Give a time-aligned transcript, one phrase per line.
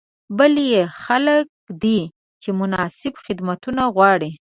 [0.37, 1.45] بل یې خلک
[1.83, 1.99] دي
[2.41, 4.31] چې مناسب خدمتونه غواړي.